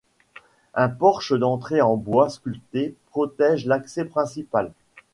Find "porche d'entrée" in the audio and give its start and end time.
0.89-1.79